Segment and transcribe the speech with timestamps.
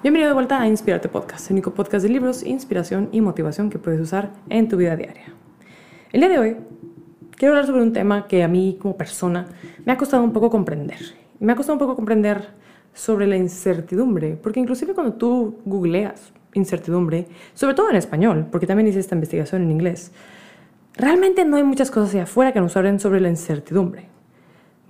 [0.00, 3.80] Bienvenido de vuelta a Inspirarte Podcast, el único podcast de libros, inspiración y motivación que
[3.80, 5.34] puedes usar en tu vida diaria.
[6.12, 6.56] El día de hoy
[7.34, 9.48] quiero hablar sobre un tema que a mí como persona
[9.84, 11.00] me ha costado un poco comprender.
[11.40, 12.46] Me ha costado un poco comprender
[12.94, 18.86] sobre la incertidumbre, porque inclusive cuando tú googleas incertidumbre, sobre todo en español, porque también
[18.86, 20.12] hice esta investigación en inglés,
[20.94, 24.06] realmente no hay muchas cosas hacia afuera que nos hablen sobre la incertidumbre.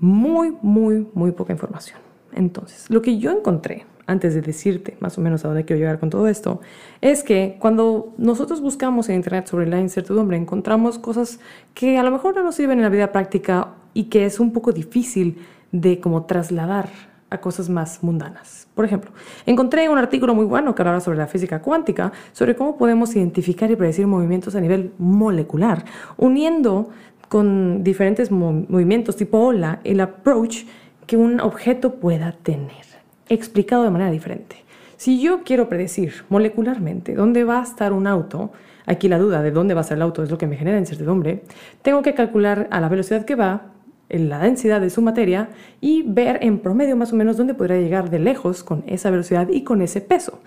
[0.00, 1.98] Muy, muy, muy poca información.
[2.34, 6.00] Entonces, lo que yo encontré antes de decirte más o menos a dónde quiero llegar
[6.00, 6.60] con todo esto,
[7.00, 11.38] es que cuando nosotros buscamos en Internet sobre la incertidumbre, encontramos cosas
[11.74, 14.52] que a lo mejor no nos sirven en la vida práctica y que es un
[14.52, 16.88] poco difícil de como trasladar
[17.30, 18.66] a cosas más mundanas.
[18.74, 19.10] Por ejemplo,
[19.44, 23.70] encontré un artículo muy bueno que hablaba sobre la física cuántica, sobre cómo podemos identificar
[23.70, 25.84] y predecir movimientos a nivel molecular,
[26.16, 26.88] uniendo
[27.28, 30.64] con diferentes movimientos tipo ola el approach
[31.06, 32.97] que un objeto pueda tener
[33.28, 34.56] explicado de manera diferente.
[34.96, 38.50] Si yo quiero predecir molecularmente dónde va a estar un auto,
[38.84, 40.78] aquí la duda de dónde va a estar el auto es lo que me genera
[40.78, 41.44] incertidumbre,
[41.82, 43.72] tengo que calcular a la velocidad que va,
[44.08, 48.10] la densidad de su materia y ver en promedio más o menos dónde podría llegar
[48.10, 50.40] de lejos con esa velocidad y con ese peso.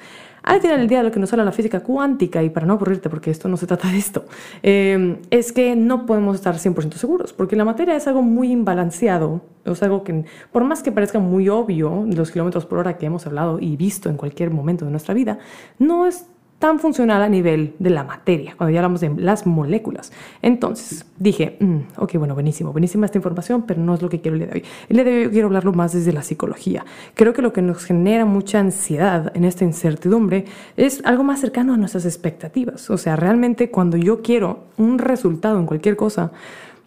[0.43, 3.09] Al final del día, lo que nos habla la física cuántica, y para no aburrirte,
[3.09, 4.25] porque esto no se trata de esto,
[4.63, 9.41] eh, es que no podemos estar 100% seguros, porque la materia es algo muy imbalanceado,
[9.65, 13.27] es algo que, por más que parezca muy obvio, los kilómetros por hora que hemos
[13.27, 15.39] hablado y visto en cualquier momento de nuestra vida,
[15.77, 16.25] no es
[16.61, 20.13] tan funcional a nivel de la materia, cuando ya hablamos de las moléculas.
[20.43, 24.35] Entonces dije, mm, ok, bueno, buenísimo, buenísima esta información, pero no es lo que quiero
[24.35, 24.65] el día de hoy.
[24.87, 26.85] El día de hoy quiero hablarlo más desde la psicología.
[27.15, 30.45] Creo que lo que nos genera mucha ansiedad en esta incertidumbre
[30.77, 32.91] es algo más cercano a nuestras expectativas.
[32.91, 36.31] O sea, realmente cuando yo quiero un resultado en cualquier cosa,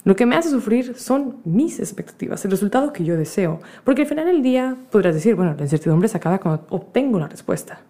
[0.05, 3.59] lo que me hace sufrir son mis expectativas, el resultado que yo deseo.
[3.83, 7.27] Porque al final del día podrás decir, bueno, la incertidumbre se acaba cuando obtengo la
[7.27, 7.81] respuesta.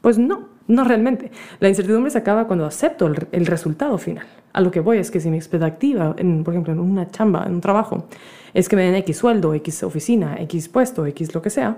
[0.00, 1.30] Pues no, no realmente.
[1.60, 4.26] La incertidumbre se acaba cuando acepto el, resultado final.
[4.52, 7.44] A lo que voy es que si mi expectativa, en, por ejemplo, en una chamba,
[7.46, 8.06] en un trabajo,
[8.52, 11.76] es que me den X sueldo, X oficina, X puesto, X lo que sea,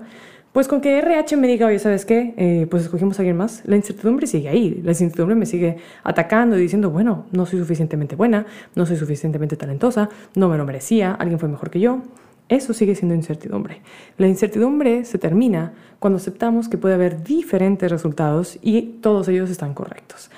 [0.53, 2.33] pues con que RH me diga, oye, ¿sabes qué?
[2.37, 4.81] Eh, pues escogimos a alguien más, la incertidumbre sigue ahí.
[4.83, 9.55] La incertidumbre me sigue atacando y diciendo, bueno, no soy suficientemente buena, no soy suficientemente
[9.55, 12.01] talentosa, no me lo merecía, alguien fue mejor que yo.
[12.49, 13.81] Eso sigue siendo incertidumbre.
[14.17, 19.73] La incertidumbre se termina cuando aceptamos que puede haber diferentes resultados y todos ellos están
[19.73, 20.31] correctos.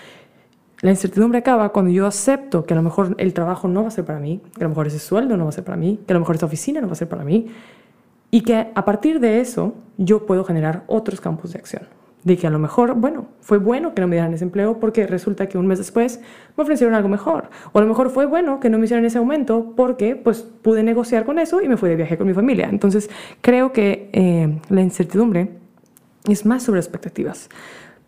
[0.82, 3.92] La incertidumbre acaba cuando yo acepto que a lo mejor el trabajo no va a
[3.92, 6.00] ser para mí, que a lo mejor ese sueldo no va a ser para mí,
[6.08, 7.48] que a lo mejor esa oficina no va a ser para mí,
[8.32, 12.48] y que a partir de eso yo puedo generar otros campos de acción de que
[12.48, 15.58] a lo mejor, bueno, fue bueno que no me dieran ese empleo porque resulta que
[15.58, 16.20] un mes después
[16.58, 17.50] me ofrecieron algo mejor.
[17.72, 20.84] O a lo mejor fue bueno que no me hicieran ese aumento porque pues pude
[20.84, 22.68] negociar con eso y me fui de viaje con mi familia.
[22.70, 23.10] Entonces
[23.42, 25.50] creo que eh, la incertidumbre
[26.28, 27.50] es más sobre expectativas.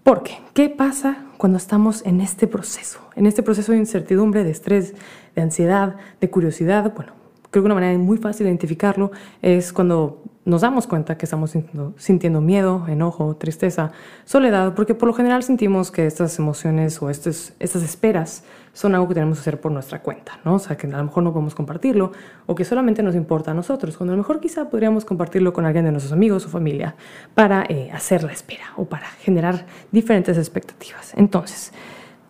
[0.03, 2.99] Porque, ¿qué pasa cuando estamos en este proceso?
[3.15, 4.95] En este proceso de incertidumbre, de estrés,
[5.35, 6.91] de ansiedad, de curiosidad.
[6.95, 7.13] Bueno,
[7.51, 9.11] creo que una manera muy fácil de identificarlo
[9.43, 11.55] es cuando nos damos cuenta que estamos
[11.97, 13.91] sintiendo, miedo, enojo, tristeza,
[14.25, 18.43] soledad, porque por lo general sentimos que estas emociones o estas, esperas
[18.73, 20.55] son algo que tenemos que hacer por nuestra cuenta, ¿no?
[20.55, 22.11] O sea, que a lo mejor no podemos compartirlo
[22.47, 25.65] o que solamente nos importa a nosotros, cuando a lo mejor quizá podríamos compartirlo con
[25.65, 26.95] alguien de nuestros amigos o familia
[27.35, 31.13] para eh, hacer la espera o para generar diferentes expectativas.
[31.15, 31.71] Entonces,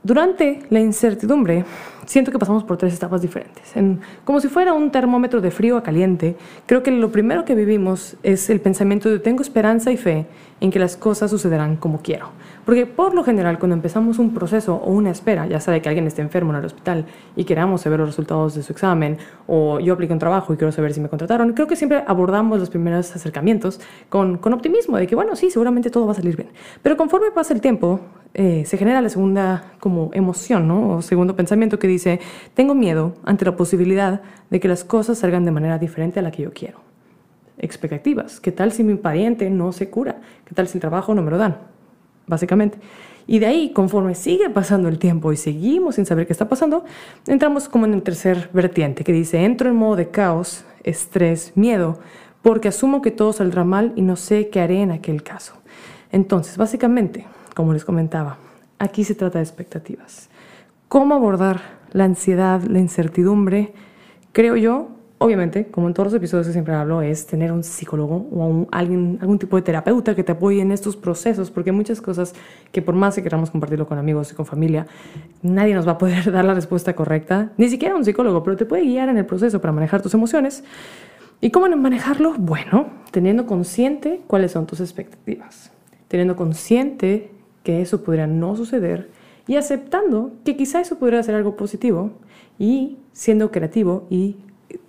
[0.04, 1.64] durante la incertidumbre,
[2.06, 3.74] siento que pasamos por tres etapas diferentes.
[4.26, 6.36] como si fuera un termómetro de frío a caliente,
[6.66, 10.26] creo que lo primero que vivimos es el pensamiento de tengo esperanza y fe
[10.62, 12.30] en que las cosas sucederán como quiero.
[12.66, 15.90] Porque por lo general, cuando empezamos un proceso o una espera, ya sea de que
[15.90, 17.06] alguien esté enfermo en el hospital
[17.36, 19.18] y queramos saber los resultados de su examen,
[19.48, 22.60] o yo aplico un trabajo y quiero saber si me contrataron, creo que siempre abordamos
[22.60, 26.38] los primeros acercamientos con, con optimismo, de que bueno, sí, seguramente todo va a salir
[26.38, 26.50] bien.
[26.84, 28.00] Pero conforme pasa el tiempo,
[28.36, 30.98] eh, se genera la segunda como emoción, ¿no?
[30.98, 32.20] O segundo pensamiento que dice,
[32.54, 34.22] tengo miedo ante la posibilidad
[34.52, 36.91] de que las cosas salgan de manera diferente a la que yo quiero.
[37.64, 38.40] Expectativas.
[38.40, 40.20] ¿Qué tal si mi pariente no se cura?
[40.46, 41.60] ¿Qué tal si el trabajo no me lo dan?
[42.26, 42.80] Básicamente.
[43.28, 46.84] Y de ahí, conforme sigue pasando el tiempo y seguimos sin saber qué está pasando,
[47.28, 52.00] entramos como en el tercer vertiente que dice, entro en modo de caos, estrés, miedo,
[52.42, 55.54] porque asumo que todo saldrá mal y no sé qué haré en aquel caso.
[56.12, 58.40] Entonces, básicamente, como les comentaba,
[58.80, 60.32] aquí se trata de expectativas.
[60.88, 63.74] ¿Cómo abordar la ansiedad, la incertidumbre?
[64.32, 64.90] Creo yo,
[65.22, 69.18] obviamente, como en todos los episodios que siempre hablo, es tener un psicólogo o alguien,
[69.22, 72.34] algún tipo de terapeuta que te apoye en estos procesos, porque hay muchas cosas
[72.72, 74.88] que por más que queramos compartirlo con amigos y con familia,
[75.42, 78.66] nadie nos va a poder dar la respuesta correcta, ni siquiera un psicólogo, pero te
[78.66, 80.64] puede guiar en el proceso para manejar tus emociones.
[81.40, 82.36] ¿Y cómo manejarlo?
[82.38, 85.72] Bueno, teniendo consciente cuáles son tus expectativas
[86.12, 87.32] teniendo consciente
[87.64, 89.10] que eso podría no suceder
[89.48, 92.12] y aceptando que quizá eso podría ser algo positivo
[92.60, 94.36] y siendo creativo y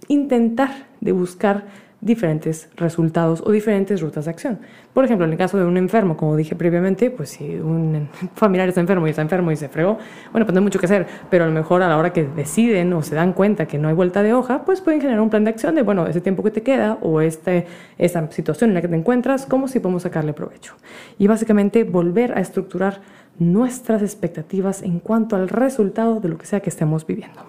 [0.08, 1.64] intentar de buscar
[2.02, 4.58] diferentes resultados o diferentes rutas de acción.
[4.92, 8.68] Por ejemplo, en el caso de un enfermo, como dije previamente, pues si un familiar
[8.68, 9.98] está enfermo y está enfermo y se fregó,
[10.32, 12.24] bueno, pues no hay mucho que hacer, pero a lo mejor a la hora que
[12.24, 15.30] deciden o se dan cuenta que no hay vuelta de hoja, pues pueden generar un
[15.30, 17.66] plan de acción de, bueno, ese tiempo que te queda o este,
[17.98, 20.74] esa situación en la que te encuentras, ¿cómo si podemos sacarle provecho?
[21.18, 23.00] Y básicamente volver a estructurar
[23.38, 27.40] nuestras expectativas en cuanto al resultado de lo que sea que estemos viviendo.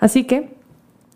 [0.00, 0.61] Así que,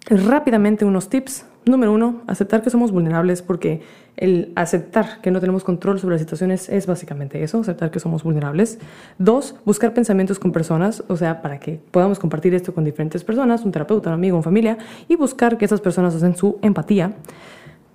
[0.06, 3.80] rápidamente unos tips Número uno, aceptar que somos vulnerables porque
[4.16, 8.22] el aceptar que no tenemos control sobre las situaciones es básicamente eso, aceptar que somos
[8.22, 8.78] vulnerables.
[9.18, 13.64] Dos, buscar pensamientos con personas, o sea, para que podamos compartir esto con diferentes personas,
[13.64, 17.14] un terapeuta, un amigo, una familia, y buscar que esas personas hacen su empatía.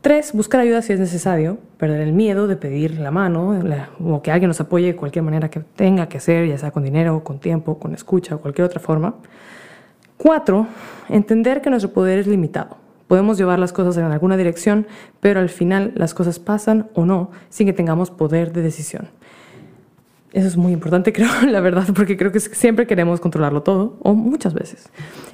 [0.02, 3.58] Tres, buscar ayuda si es necesario, perder el miedo de pedir la mano
[4.04, 6.84] o que alguien nos apoye de cualquier manera que tenga que hacer, ya sea con
[6.84, 9.16] dinero, con tiempo, con escucha o cualquier otra forma.
[10.22, 10.68] Cuatro,
[11.10, 12.78] entender que nuestro poder es limitado
[13.12, 14.88] Podemos llevar las cosas en alguna dirección,
[15.20, 19.10] pero al final las cosas pasan o no sin que tengamos poder de decisión.
[20.32, 24.14] Eso es muy importante, creo, la verdad, porque creo que siempre queremos controlarlo todo, o
[24.14, 24.90] muchas veces.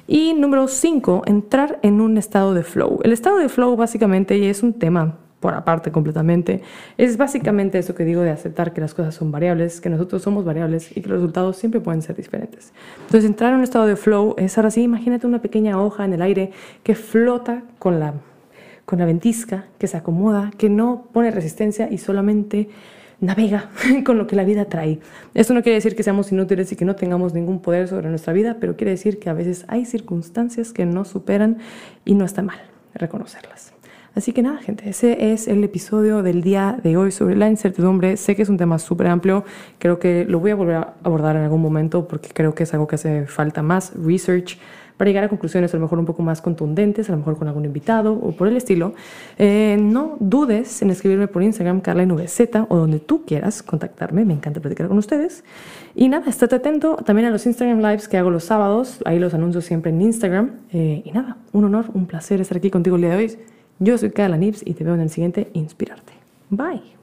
[0.08, 2.98] Y número cinco, entrar en un estado de flow.
[3.04, 6.62] El estado de flow básicamente es un tema por aparte completamente,
[6.96, 10.44] es básicamente eso que digo de aceptar que las cosas son variables, que nosotros somos
[10.44, 12.72] variables y que los resultados siempre pueden ser diferentes.
[13.06, 16.12] Entonces, entrar en un estado de flow es ahora sí, imagínate una pequeña hoja en
[16.12, 16.50] el aire
[16.82, 18.14] que flota con la,
[18.84, 22.68] con la ventisca, que se acomoda, que no pone resistencia y solamente
[23.20, 23.70] navega
[24.04, 24.98] con lo que la vida trae.
[25.34, 28.32] Esto no quiere decir que seamos inútiles y que no tengamos ningún poder sobre nuestra
[28.32, 31.58] vida, pero quiere decir que a veces hay circunstancias que nos superan
[32.04, 32.58] y no está mal
[32.94, 33.77] reconocerlas.
[34.18, 38.16] Así que nada, gente, ese es el episodio del día de hoy sobre la incertidumbre.
[38.16, 39.44] Sé que es un tema súper amplio,
[39.78, 42.74] creo que lo voy a volver a abordar en algún momento porque creo que es
[42.74, 44.58] algo que hace falta más research
[44.96, 47.46] para llegar a conclusiones a lo mejor un poco más contundentes, a lo mejor con
[47.46, 48.92] algún invitado o por el estilo.
[49.38, 52.40] Eh, no dudes en escribirme por Instagram, carlanvz,
[52.70, 55.44] o donde tú quieras contactarme, me encanta platicar con ustedes.
[55.94, 59.32] Y nada, estate atento también a los Instagram Lives que hago los sábados, ahí los
[59.32, 60.54] anuncio siempre en Instagram.
[60.72, 63.57] Eh, y nada, un honor, un placer estar aquí contigo el día de hoy.
[63.80, 66.12] Yo soy Carla Nips y te veo en el siguiente Inspirarte.
[66.50, 66.97] Bye.